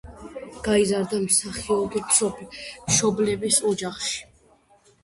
[0.67, 2.03] გაიზარდა მსახიობი
[2.89, 4.21] მშობლების ოჯახში.